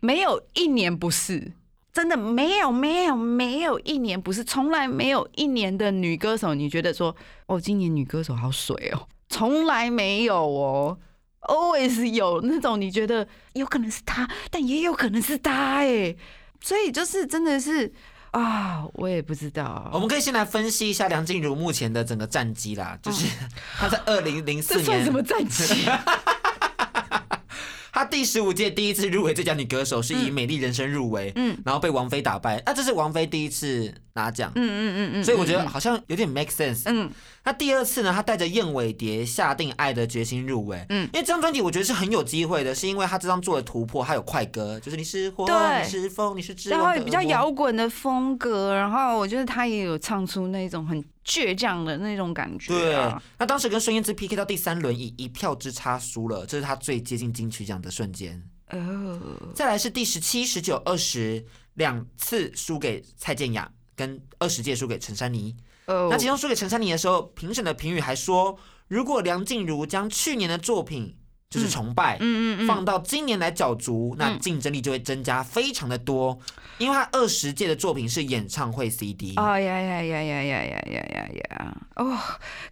[0.01, 1.53] 没有一年不是。
[1.91, 10.99] 真的没有没有没有一年不是，从来没有一年的女歌手，你觉得说哦，今年女歌手好水哦，从来没有哦
[11.43, 16.15] ，always 有那种你觉得有可能是他，但也有可能是他哎，
[16.61, 17.93] 所以就是真的是
[18.33, 23.27] 啊，我也不知道，我们可以先来分析一下梁静茹目前的整个战绩啦，就是
[23.79, 25.65] 她在二零零四年什么战绩？
[27.93, 32.59] 她第十五届第一次入围最佳女歌手，是以《美丽人生》入围，嗯然后被王菲打败。
[32.59, 36.83] 啊，这是王菲第一次拿奖，嗯嗯嗯嗯，所以我觉得好像有点 make sense。
[36.87, 37.09] 嗯。
[37.45, 40.85] 那第二次呢，他带着燕尾蝶下定爱的决心入围。
[40.89, 41.09] 嗯。
[41.13, 45.47] 因为这张专辑我觉得是很有机会的，是因为他这张做的突破，他有快歌，就是你是火，
[45.81, 52.95] 你是风，你是之然后也比较摇滚的风格，然后我觉得他也有唱出那种很倔强的那种感觉、对。
[52.95, 58.43] 啊。，那当时跟孙燕姿 PK 到第三轮，以一票之差输了，这是他最接近金曲奖的瞬间。
[58.71, 59.19] 哦，
[59.55, 61.43] 再来是第十七、十九、二十
[61.75, 65.55] 两次输给蔡健雅，跟二十届输给陈珊妮。
[65.87, 68.57] 哦那其中输给陈珊妮的时候，评审的评语还说，
[68.87, 71.17] 如果梁静茹将去年的作品
[71.51, 72.17] 就是崇拜。
[72.21, 76.39] 嗯嗯嗯，放到今年来角逐，那竞争力就会增加非常的多，
[76.77, 81.77] 因为他二十届的作品是演唱会 CD，、哎呀呀呀呀呀呀呀呀呀！
[81.97, 82.05] 哦，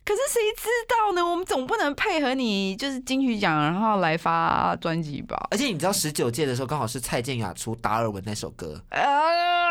[0.04, 1.26] 可是谁知道呢？
[1.26, 5.48] 我们总不能配合你就是金曲奖，然后来发专辑吧？
[5.50, 9.65] 而且你知道十九届的时候刚好是蔡健雅出《达尔文》那首歌，呃，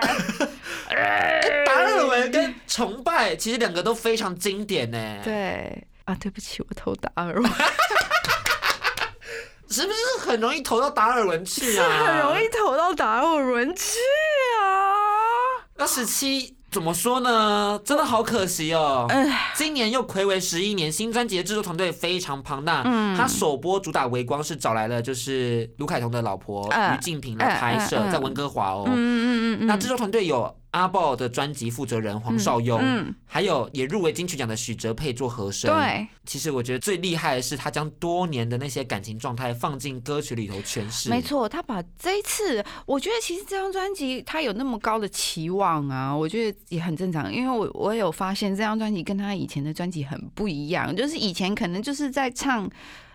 [1.66, 7.50] 达尔文跟崇拜其实两个都非常经典呢。，对啊，对不起，我投达尔文，
[9.70, 12.06] 是不是很容易投到达尔文去啊是啊？
[12.06, 12.48] 很容易。
[12.48, 13.82] 投到达尔文去
[14.60, 14.96] 啊。
[15.76, 17.80] 那十七怎么说呢？
[17.84, 19.06] 真的好可惜哦。
[19.08, 22.82] 哎，今年又暌违十一年，新专辑的制作团队非常庞大。
[22.84, 28.84] 嗯他首播主打《微光》是找来了就是卢凯彤的老婆嗯于静平来拍摄，在温哥华哦。
[28.86, 41.10] 嗯嗯嗯嗯，那制作团队有阿豹的专辑负责人黄少雍，嗯，还有也入围金曲奖的许哲佩做和声。，对，其实我觉得最厉害的是他将多年的那些感情状态放进歌曲里头诠释。
[41.10, 52.70] 没，错，他把这一次，我觉得其实这张专辑他有那么高的期望啊，我觉得也很正常，因为我我有发现这张专辑跟他以前的专辑很不一样，就是以前可能就是在唱。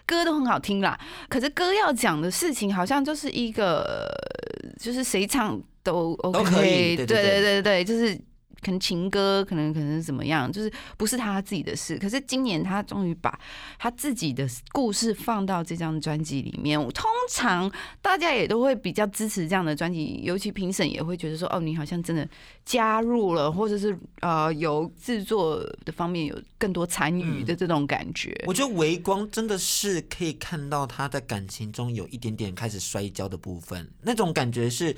[0.07, 0.95] 歌都很好听啦，
[1.27, 8.19] 可是歌要讲的事情好像就是一个呃就是谁唱都 OK，都可以对对对对对对，就是。
[8.61, 11.99] 可能情歌，可能可能怎么样，就是不是他自己的事。
[11.99, 13.37] 可是今年他终于把
[13.77, 16.79] 他自己的故事放到这张专辑里面。
[16.89, 17.71] 通常
[18.01, 22.27] 大家也都会比较支持这样的专辑，尤其评审也会觉得说，哦，你好像真的
[22.63, 28.33] 加入了，或者是呃有制作的方面有更多参与的这种感觉。
[28.47, 34.95] 我觉得微光真的是可以看到他在感情中有一点点开始摔跤的部分，那种感觉是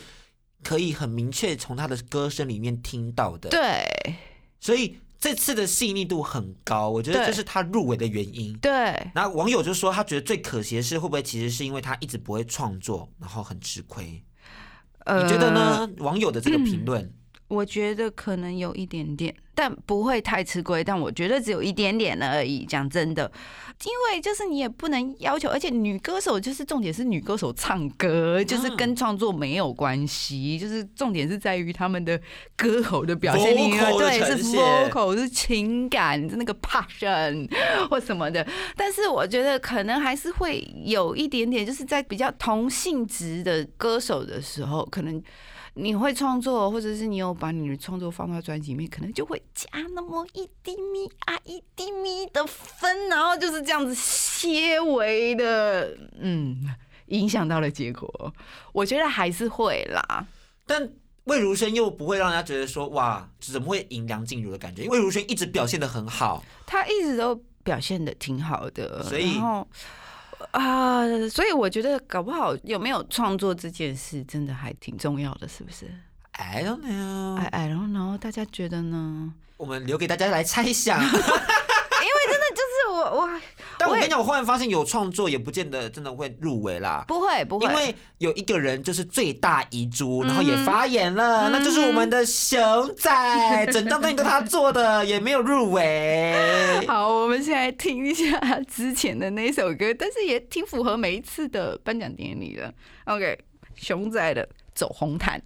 [0.63, 4.15] 可以很明确从他的歌声里面听到的。，对
[4.59, 8.57] 所以这次的细腻度很高，我觉得这是他入围的原因。
[8.57, 8.71] 对，
[9.15, 14.23] 然后网友就说，他觉得最可惜的是，会不会其实是因为他一直不会创作，然后很吃亏？
[15.05, 15.49] 呃你觉得？
[15.51, 15.89] 呢？
[15.99, 17.13] 网友的这个评论，
[17.47, 20.83] 我觉得可能有一点点，但不会太吃亏。
[20.83, 22.65] 但我觉得只有一点点而已。
[22.65, 23.31] 讲真的，
[23.85, 32.19] 因为就是你也不能要求，而且女歌手就是重点是女歌手唱歌，就是跟创作没有关系，就是重点是在于他们的
[32.57, 37.49] 歌喉的表现力对，是 vocal 是情感，是那个 passion
[37.89, 38.45] 或什么的。
[38.75, 45.23] 但是我觉得可能还是会有一点点，就是在比较同性质的歌手的时候，可能。
[45.77, 56.75] 你会创作，或者是你有把你的创作放到专辑里面，可能就会加那么一滴咪啊一滴咪的分，然后就是这样子些微的，嗯，
[57.07, 58.33] 影响到了结果。
[58.73, 60.25] 我觉得还是会啦，
[60.65, 60.89] 但
[61.25, 64.83] 魏如萱又不会让人家觉得说哇，怎么会赢梁静茹的感觉？
[64.83, 69.67] 因为魏如萱一直表现的很好，她一直都表现的挺好的，所以然后
[70.51, 75.85] 啊、所以我觉得搞不好有没有创作这件事，真的还挺重要的，是不是
[76.33, 79.33] I don't know，？I I don't know，大家觉得呢？
[79.57, 81.01] 我们留给大家来猜想。
[83.09, 83.29] 就是我我
[83.77, 87.05] 但我跟你讲，我忽然发现有创作也不见得真的会入围啦。
[87.07, 93.09] 不会不会，因为有一个人就是最大遗珠，嗯然后也发言了，那就是我们的熊仔，
[93.71, 96.35] 整张专辑都他做的，也没有入围。
[96.87, 102.73] 好，我们现在听一下之前的那首歌，但是也挺符合每一次的颁奖典礼的。
[103.05, 103.37] OK，
[103.75, 104.43] 熊仔的
[104.73, 105.41] 《走红毯》。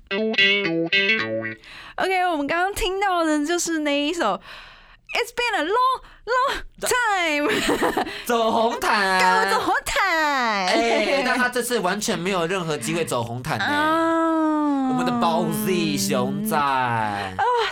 [1.95, 4.39] OK，我们刚刚听到的就是那一首。
[5.13, 10.67] It's been a long, long time， 走红毯， 跟我走红毯。
[10.67, 13.65] 哎，但他这次完全没有任何机会走红毯呢。
[13.65, 14.27] 啊
[14.89, 16.57] 我们的包 Z 熊仔，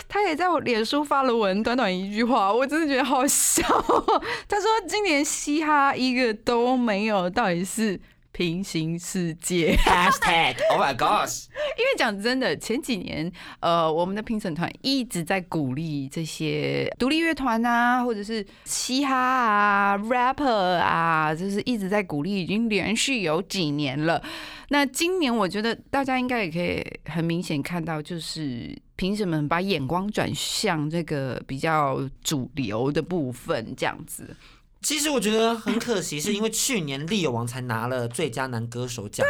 [0.08, 3.62] 他也在我脸书发了文，短短一句话，我真的觉得好笑。
[4.48, 8.00] 他说今年嘻哈一个都没有，到底是
[8.32, 24.22] 平行世界？Hashtag Oh my gosh， 因为讲真的，前几年呃，我们的评审团一直在鼓励这些独立乐团啊，或者是嘻哈啊、rapper 啊，就是一直在鼓励，已经连续有几年了。
[24.68, 34.36] 那今年我觉得大家应该也可以很明显看到，就是评审们把眼光转向这个比较主流的部分，这样子。
[34.82, 39.26] 其实我觉得很可惜，是因为去年力友王才拿了最佳男歌手奖，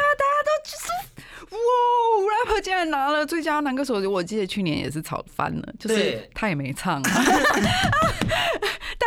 [1.50, 1.58] 哇
[2.52, 7.02] ，rapper 竟然拿了最佳男歌手，我记得去年也是吵翻了，就是他也没唱、啊。
[7.02, 7.24] 大家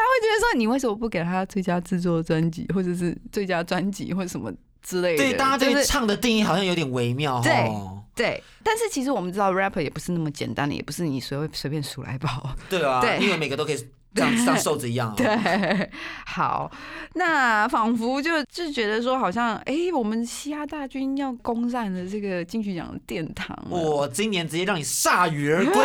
[0.10, 4.51] 会觉得说，你为什么不给他最佳制作专辑，或者是最佳专辑，或者什么
[4.82, 5.23] 之类的？
[5.23, 8.03] 对大家就是对唱的定义好像有点微妙对哦。
[8.15, 12.53] 对，但是其实我们知道，rapper 也不是那么简单的，也不是你随便随便数来宝。
[12.69, 15.13] 对啊，对因为每个都可以像像瘦子一样、哦。
[15.17, 15.91] 对，
[16.26, 16.71] 好，
[17.15, 23.69] 那仿佛就就觉得说，好像哎、我们西亚大军要攻占了这个金曲奖的殿堂了。
[23.69, 25.84] 我今年直接让你铩羽而归，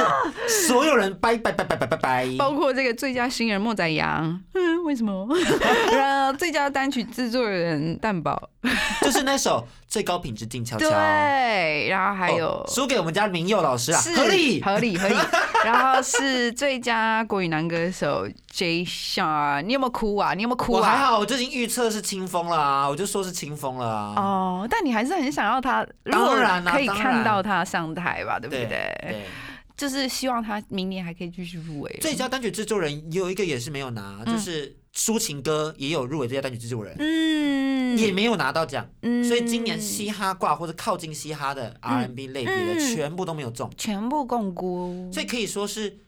[0.68, 2.28] 所有人拜拜拜拜拜拜拜。
[2.38, 5.26] 包括这个最佳新人莫宰阳，嗯，为什么？
[5.92, 8.50] 然后最佳单曲制作人蛋宝，
[9.02, 14.62] 就是那首最高品质静悄悄，对，然后还有、哦输给我们家明佑老师啊，是合理。
[14.62, 15.14] 合理合理，
[15.64, 20.34] 然后是最佳国语男歌手 J Sean，你有没有哭啊？
[20.34, 20.78] 你有没有哭啊？
[20.78, 24.14] 我还好，我就已经预测是清风了啊，我就说是清风了啊。
[24.16, 28.98] 哦，但你还是很想要他，如果当然啊可以看到他上台吧，对不对对？
[29.02, 29.26] 对，
[29.80, 31.98] 就是希望他明年还可以继续入围。
[32.02, 38.86] 最佳单曲制作人有一个也是没有拿，就是抒情歌也有入围最佳单曲制作人，嗯也没有拿到奖。
[39.00, 45.98] 嗯所以今年嘻哈挂或者靠近嘻哈的 R&B 类别的嗯全部都没有中，全部共估，所以可以说是，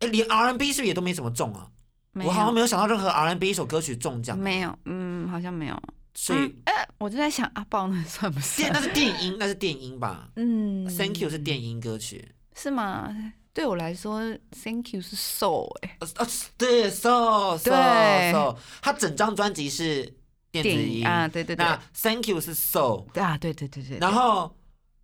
[0.00, 1.68] 哎，连 R&B 是不是也都没怎么中啊？
[2.14, 5.80] 我好像没有想到任何 R&B 一首歌曲中奖，没有，嗯，好像没有。
[6.12, 8.68] 所以嗯哎，我就在想阿豹那算不算？
[8.74, 13.32] 那是电音，那是电音吧嗯？Thank you 是电音歌曲，是吗？
[13.52, 14.20] 对我来说
[14.62, 15.96] ，Thank you 是 soul 哎、
[16.58, 18.32] 对，so so 对。
[18.32, 20.02] so，他整张专辑是
[20.50, 24.54] 电子电音影啊，对对对，那 Thank you 是 so，啊，对对对对，然后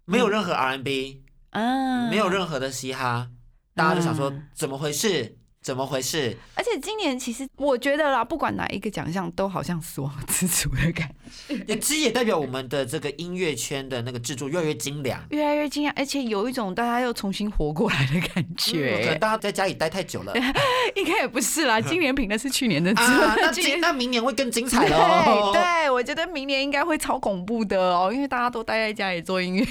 [0.04, 3.28] 没有任何 R&B，嗯，没有任何的嘻哈，
[3.74, 5.38] 大家就想说怎么回事？
[5.66, 6.36] 怎么回事？
[6.54, 11.08] 而且今年其实我觉得啦，不管哪一个奖项，都好像死亡之组的感
[11.48, 11.56] 觉。
[11.66, 19.18] 也其实也代表我们的这个音乐圈的那个制作越来越精良，越来越精良，而且有一种大家又重新活过来的感嗯可能觉。
[19.18, 20.32] 大家在家里待太久了
[20.94, 25.52] 应该也不是啦，今年评的是去年的啊，那 今那明年会更精彩对喽。
[25.52, 29.64] 对，我觉得明年应该会超恐怖的哦，因为大家都待在家里做音乐。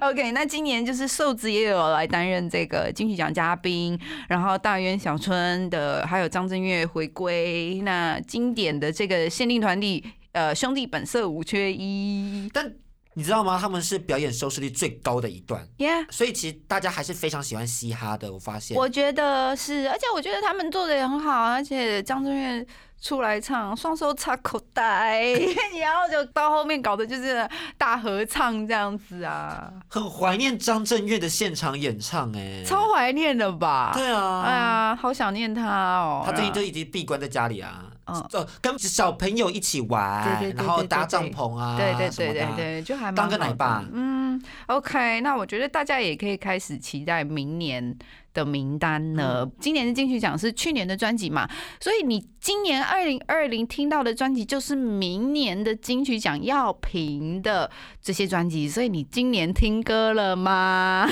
[0.00, 3.96] OK，那今年就是瘦子也有来担任这个金曲奖嘉宾，
[4.28, 12.48] 然后大袁小春的，还有张震岳回归，那经典的这个限定团体，呃，兄弟本色五缺一。
[12.52, 12.72] 但
[13.20, 13.58] 你知道吗？
[13.60, 16.06] 他们是表演收视率最高的一段，，Yeah。
[16.10, 18.32] 所以其实大家还是非常喜欢嘻哈的。
[18.32, 22.66] 我发现，我觉得是，而且我觉得他们做的也很好，而且张震岳
[22.98, 25.20] 出来唱，双手插口袋，
[25.78, 27.46] 然后就到后面搞的就是
[27.76, 33.92] 大合唱这样子啊，很怀念张震岳的现场演唱，哎，超怀念的吧？
[33.94, 35.66] 对啊，哎呀，好想念他
[35.98, 36.22] 哦。
[36.24, 38.26] 他最近就已经闭关在家里啊，嗯。
[38.32, 43.84] 呃，跟小朋友一起玩，对对对然后搭帐篷啊，对对对对对，就还蛮当个奶爸。
[43.92, 47.96] 嗯，OK，那我觉得大家也可以开始期待明年
[48.32, 49.42] 的名单呢。
[49.42, 51.48] 嗯今年的金曲奖是去年的专辑嘛，
[51.80, 57.70] 所以你今年二零二零听到的专辑就是明年的金曲奖要评的
[58.00, 58.68] 这些专辑。
[58.68, 61.08] 所以你今年听歌了吗？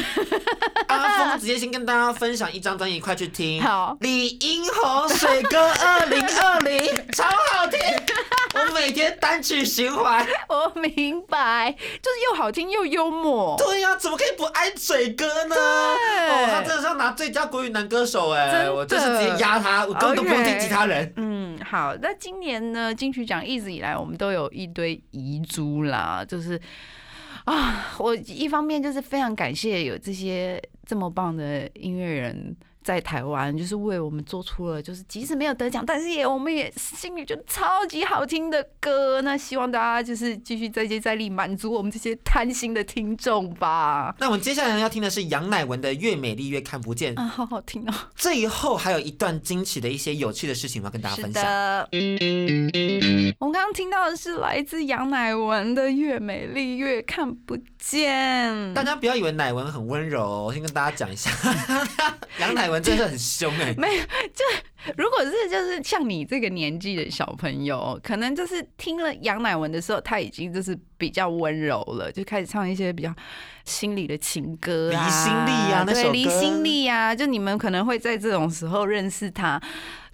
[0.88, 3.62] 阿峰直接先跟大家分享一张专辑，快去听。
[3.62, 6.78] 好，李英宏水歌二零二零，
[7.12, 7.97] 超好听，我
[8.72, 10.26] 每天单曲循环。
[10.48, 13.56] 我明白，就是又好听又幽默。
[13.58, 15.54] 对呀、怎么可以不爱嘴哥呢？
[15.56, 21.12] 哦，他真的是要拿最佳国语男歌手哎，我真是直接压他，我根本都不用听其他人。
[21.16, 26.60] 嗯，好，那今年呢，金曲奖一直以来我们都有一堆遗珠啦，就是
[27.44, 32.56] 啊，我一方面就是非常感谢有这些这么棒的音乐人。
[32.82, 39.20] 在台湾，就是为我们做出了，就是即使没有得奖，但是也我们也心里就超级好听的歌。
[39.22, 44.14] 那希望大家就是继续再接再厉，满足我们这些贪心的听众吧。
[44.18, 47.94] 那我们接下来要听的是杨乃文的《越美丽越看不见》，啊，好好听哦！
[48.14, 51.42] 最后还有一段惊奇的一些有趣的事情，我要跟大家分享。
[51.42, 51.88] 的，
[53.38, 58.52] 我们刚刚听到的是来自杨乃文的《越美丽越看不见》。
[58.72, 61.30] 大家不要以为乃文很温柔哦，我先跟大家讲一下，
[62.40, 64.44] 杨乃文真的很凶哎、 没有，就
[64.96, 73.14] 如果是就是像你这个年纪的小朋友，可能就是听了杨乃文的时候，他已经就是比较温柔了，就开始唱一些比较
[73.64, 79.60] 心里的情歌啊，离心力啊那对，首离心力啊，就你们可能会在这种时候认识他，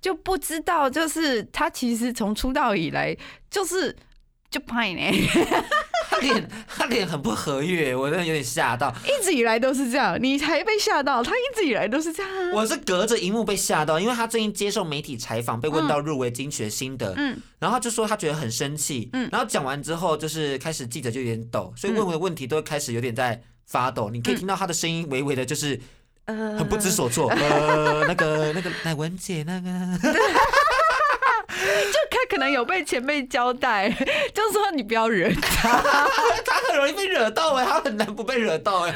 [0.01, 3.17] 就不知道就是他其实从出道以来
[3.51, 3.95] 就是
[4.51, 5.01] 就派呢，
[5.33, 5.65] 他
[6.25, 8.93] 脸他脸很不和悦，我真的有点吓到。
[9.05, 12.51] 一直以来都是这样，你才被吓到，他一直以来都是这样啊。
[12.55, 25.81] 我是隔着荧幕被吓到，因为他最近接受媒体采访，被问到入围金曲的心得，嗯然后他就说他觉得很生气，嗯然后讲完之后，就是开始记者就有点抖，所以问我的问题都会开始有点在发抖，你可以听到他的声音微微的，就是
[26.27, 29.69] 呃很不知所措，呃，那个那个乃文姐那个，
[32.27, 33.89] 可能有被前辈交代，
[34.35, 35.69] 就说你不要惹他。
[36.45, 38.93] 他很容易被惹到哎、他很难不被惹到哎、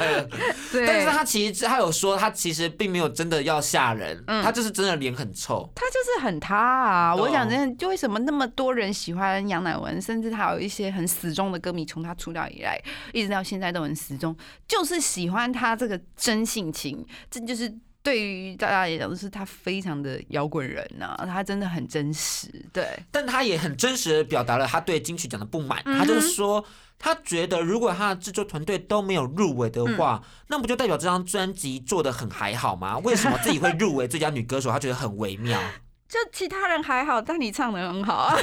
[0.72, 5.70] 对，但是他其实他有说，他其实并没有真的要吓人，嗯他就是真的脸很臭。
[5.74, 12.80] 他就是很他啊我想真的，就为什么那么多人喜欢杨乃文，甚至他有一些很死忠的歌迷，从他出道以来
[13.12, 17.04] 一直到现在都很死忠，就是喜欢他这个真性情。
[17.30, 17.72] 这就是
[18.02, 22.48] 对于大家来讲，就是他非常的摇滚人呐、他真的很真实。
[22.72, 26.64] 对，但他也很真实的表达了他对金曲奖的不满，嗯他就是说，
[26.98, 32.96] 他觉得如果他的制作团队都没有入围的话，嗯那不就代表这张专辑做的很还好吗？
[33.04, 34.70] 为什么自己会入围最佳女歌手？
[34.70, 35.60] 他觉得很微妙。
[36.08, 38.34] 就其他人还好，但你唱的很好啊。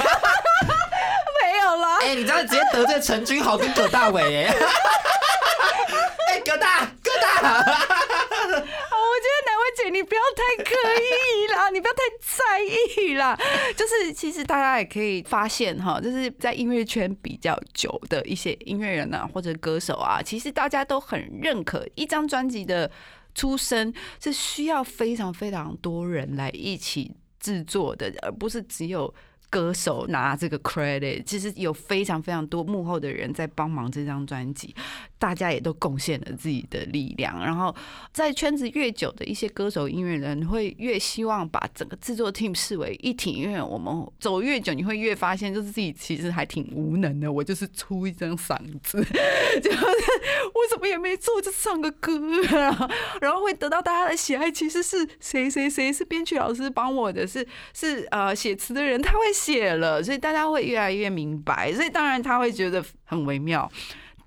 [1.42, 4.54] 没有啦，哎、你这样直接得罪陈君豪跟葛大伟哎、
[6.30, 7.66] 哎、葛大葛大，
[9.96, 12.62] 你不要太刻意啦， 你不要太在
[13.02, 13.34] 意啦。
[13.78, 22.92] 就是其实大家也可以发现哈，就是在音乐圈比较久的一些音乐人啊或者歌手啊，其实大家都很认可一张专辑的
[23.34, 29.14] 出身是需要非常非常多人来一起制作的，而不是只有。
[29.48, 34.76] 歌手拿这个 credit，其实有非常非常多幕后的人在帮忙这张专辑，
[35.26, 37.44] 大家也都贡献了自己的力量。
[37.44, 37.76] 然后
[38.14, 47.32] 在圈子越久的一些歌手、音乐人，会越希望把整个制作 team 视为一体，因为我们走越久，你会越发现，就是自己其实还挺无能的。
[47.32, 49.04] 我就是出一张嗓子，
[49.64, 52.22] 就是我什么也没做，就唱个歌，
[53.20, 54.52] 然后会得到大家的喜爱。
[54.52, 63.68] 其实是谁谁谁是编曲老师帮我的，是是呃写词的人他会写了，所以大家会越来越明白，所以当然他会觉得很微妙。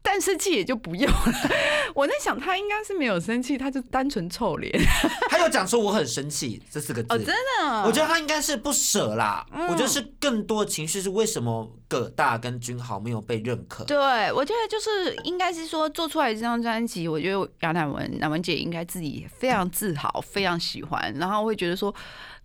[0.03, 1.35] 但生气也就不用了。
[1.95, 4.73] 我在想，他应该是没有生气，他就单纯臭脸。
[5.29, 7.83] 他有讲说我很生气这四个字，哦，真的。
[7.85, 9.45] 我觉得他应该是不舍啦。
[9.53, 13.85] 我觉得是更多的情绪是为什么葛大跟君豪没有被认可。
[13.85, 13.97] 对，
[14.33, 21.95] 我觉得就是应该是说做出来这张专辑，我觉得杨乃文、乃文姐应该自己非常自豪、非常喜欢，然后会觉得说。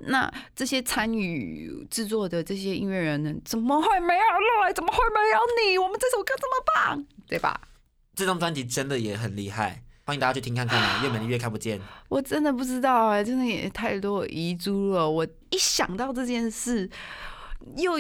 [0.06, 3.34] 那这些参与制作的这些音乐人呢？
[3.46, 4.74] 怎么会没有来？
[4.74, 5.78] 怎么会没有你？
[5.78, 7.62] 我们这首歌这么棒，对吧？
[8.14, 11.00] 这张专辑真的也很厉害，欢迎大家去听看看啊！
[11.06, 11.80] 越美丽越看不见。
[12.10, 15.10] 我真的不知道哎，真的也太多遗珠了。
[15.10, 16.90] 我一想到这件事，
[17.78, 17.94] 又。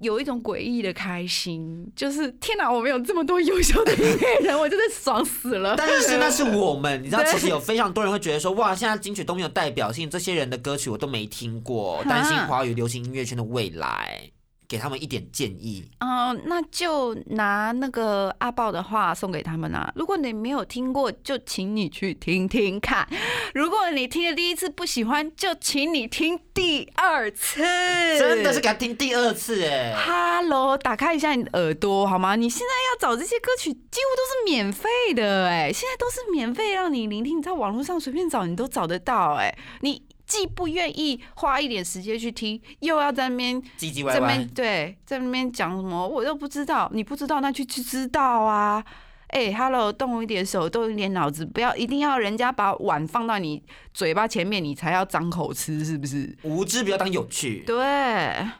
[0.00, 5.74] 有一种诡异的开心，就是天哪，我们有这么多优秀的音乐人，我真的爽死了。
[5.76, 14.30] 但是那是我们，你知道，其实有非常多人会觉得说，哇，现在金曲都没有代表性，这些人的歌曲我都没听过，担心华语流行音乐圈的未来。
[14.70, 19.92] 给他们一点建议哦，那就拿那个阿豹的话送给他们啊。
[19.96, 23.04] 如果你没有听过，就请你去听听看；
[23.52, 27.60] 如果你听了第一次不喜欢，就请你听第二次。
[27.60, 32.36] 真的是给他听第二次哎！Hello，打开一下你的耳朵好吗？
[32.36, 40.00] 你现在要找这些歌曲，几乎都是免费的哎，现在都是免费让你聆听，你在网络上随便找你都找得到哎，你。
[40.30, 48.84] 既不愿意花一点时间去听，又要在那边唧唧歪歪，对，在那边讲什么，我又不知道，你不知道，那去去知道啊。
[49.30, 53.62] 哎，Hello，动一点手，动一点脑子，不要一定要人家把碗放到你
[53.94, 56.36] 嘴巴前面，你才要张口吃，是不是？
[56.42, 57.62] 无知不要当有趣。
[57.64, 57.80] 对，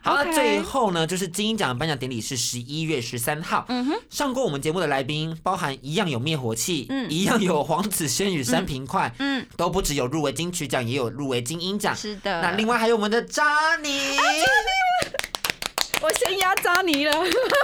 [0.01, 3.65] 好，那最后呢，就是金鹰奖颁奖典礼是十一月十三号。
[3.69, 11.97] 嗯哼，上过我们节目的来宾，包含一样有灭火器，嗯，一样有黄子轩与三平快，嗯，都不只有入围金曲奖，也有入围金鹰奖。
[11.97, 14.17] 是的，那另外还有我们的渣尼，
[16.01, 17.13] 我先压扎尼了，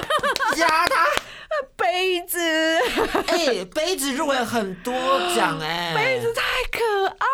[0.58, 1.06] 压他。
[1.76, 2.38] 杯子，
[3.28, 4.92] 哎，杯子入围很多
[5.34, 7.26] 奖哎， 杯子太可爱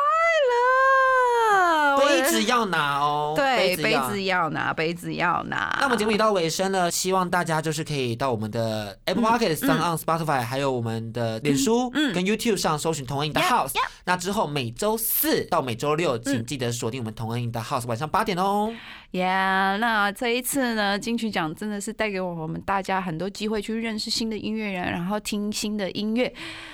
[0.51, 4.43] 了，杯子要拿哦， 对，杯子要。
[4.53, 5.75] 拿，杯子要拿。
[5.79, 13.73] 那我们节目已到尾声了，希望大家就是可以到我们的 Apple Market、s o n Spotify，还有我们的脸书跟 YouTube 上搜寻同恩影的 House。
[14.05, 18.71] 那之后每周四到每周六，请记得锁定我们同恩影的 House，晚上八点哦。
[19.13, 26.33] Yeah，那这一次呢，金曲奖真的是带给我们大家很多机会去认识新的音乐人，然后听新的音乐。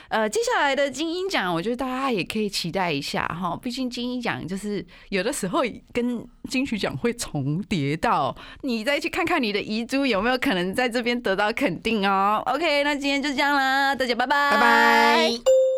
[0.08, 3.58] 呃，接下来的金鹰奖，我觉得大家也可以期待一下哈。
[3.60, 5.62] 毕竟金鹰奖就是有的时候
[5.92, 8.32] 跟金曲奖会重叠到，
[8.62, 12.40] 你再去看看你的遗珠有没有可能在这边得到肯定哦。
[12.46, 15.67] OK，那今天就这样啦，大家拜拜，拜拜。